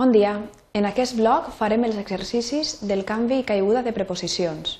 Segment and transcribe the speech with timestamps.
[0.00, 0.30] Bon dia.
[0.72, 4.78] En aquest blog farem els exercicis del canvi i caiguda de preposicions.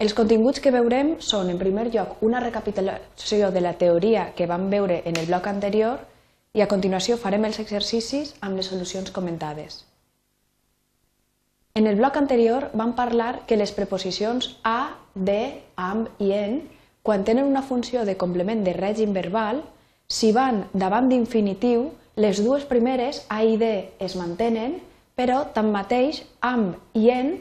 [0.00, 4.70] Els continguts que veurem són, en primer lloc, una recapitulació de la teoria que vam
[4.72, 6.06] veure en el bloc anterior
[6.56, 9.82] i a continuació farem els exercicis amb les solucions comentades.
[11.74, 15.42] En el bloc anterior vam parlar que les preposicions a, de,
[15.76, 16.62] amb i en,
[17.02, 19.60] quan tenen una funció de complement de règim verbal,
[20.08, 24.78] si van davant d'infinitiu, les dues primeres, A i D, es mantenen,
[25.18, 27.36] però tanmateix amb i en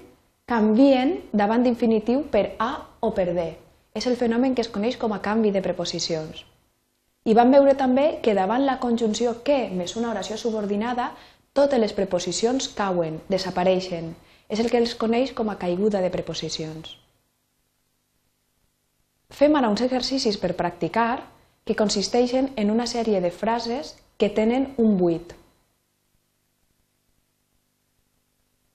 [0.49, 3.53] canvien davant d'infinitiu per A o per D.
[3.93, 6.43] És el fenomen que es coneix com a canvi de preposicions.
[7.23, 11.13] I vam veure també que davant la conjunció que més una oració subordinada,
[11.53, 14.15] totes les preposicions cauen, desapareixen.
[14.49, 16.97] És el que els coneix com a caiguda de preposicions.
[19.33, 21.23] Fem ara uns exercicis per practicar
[21.63, 25.33] que consisteixen en una sèrie de frases que tenen un buit.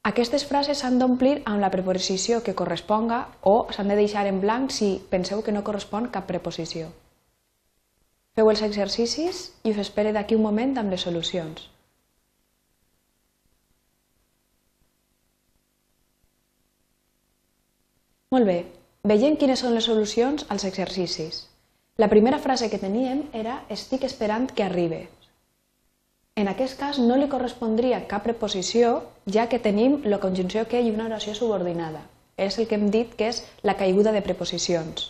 [0.09, 4.73] Aquestes frases s'han d'omplir amb la preposició que corresponga o s'han de deixar en blanc
[4.73, 6.89] si penseu que no correspon cap preposició.
[8.39, 11.67] Feu els exercicis i us espere d'aquí un moment amb les solucions.
[18.33, 18.57] Molt bé,
[19.13, 21.45] veiem quines són les solucions als exercicis.
[22.01, 25.05] La primera frase que teníem era estic esperant que arribi.
[26.39, 30.93] En aquest cas no li correspondria cap preposició, ja que tenim la conjunció que i
[30.93, 32.05] una oració subordinada.
[32.39, 35.09] És el que hem dit que és la caiguda de preposicions.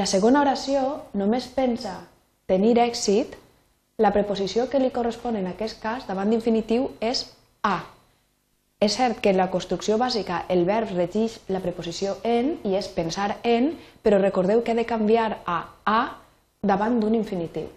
[0.00, 1.98] La segona oració només pensa
[2.48, 3.34] tenir èxit,
[4.00, 7.26] la preposició que li correspon en aquest cas davant d'infinitiu és
[7.60, 7.82] a.
[8.80, 12.88] És cert que en la construcció bàsica el verb regeix la preposició en i és
[12.96, 16.00] pensar en, però recordeu que he de canviar a a
[16.62, 17.68] davant d'un infinitiu.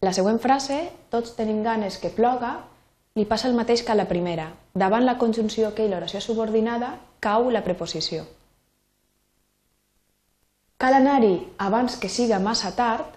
[0.00, 0.76] La següent frase,
[1.12, 2.54] tots tenim ganes que ploga,
[3.18, 4.46] li passa el mateix que a la primera.
[4.72, 8.22] Davant la conjunció que i l'oració subordinada cau la preposició.
[10.80, 11.34] Cal anar-hi
[11.66, 13.10] abans que siga massa tard,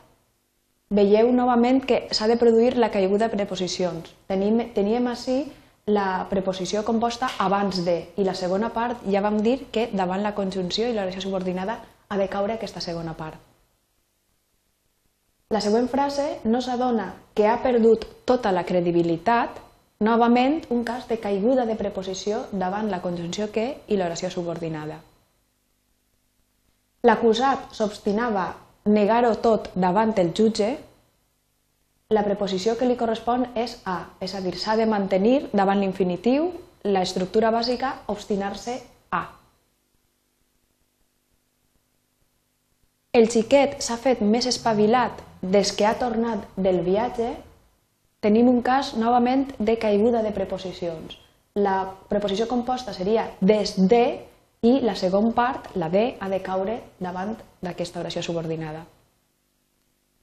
[0.90, 4.12] veieu novament que s'ha de produir la caiguda de preposicions.
[4.28, 5.38] Tenim, teníem així
[5.88, 10.36] la preposició composta abans de, i la segona part ja vam dir que davant la
[10.36, 11.80] conjunció i l'oració subordinada
[12.10, 13.53] ha de caure aquesta segona part.
[15.54, 19.60] La següent frase no s'adona que ha perdut tota la credibilitat,
[20.02, 24.96] novament un cas de caiguda de preposició davant la conjunció que i l'oració subordinada.
[27.06, 28.48] L'acusat s'obstinava
[28.96, 30.70] negar-ho tot davant el jutge,
[32.10, 36.48] la preposició que li correspon és a, és a dir, s'ha de mantenir davant l'infinitiu
[36.96, 38.80] la estructura bàsica obstinar-se
[39.12, 39.22] a.
[43.14, 47.34] El xiquet s'ha fet més espavilat des que ha tornat del viatge,
[48.24, 51.18] tenim un cas novament de caiguda de preposicions.
[51.60, 54.24] La preposició composta seria des de
[54.64, 58.86] i la segona part, la de, ha de caure davant d'aquesta oració subordinada.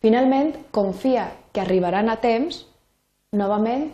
[0.01, 2.65] Finalment, confia que arribaran a temps,
[3.37, 3.91] novament,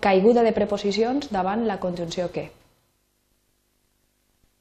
[0.00, 2.48] caiguda de preposicions davant la conjunció que.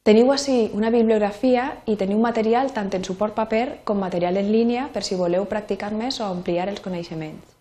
[0.02, 4.88] Teniu així una bibliografia i teniu material tant en suport paper com material en línia
[4.96, 7.54] per si voleu practicar més o ampliar els coneixements.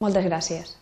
[0.00, 0.79] Moltes gràcies.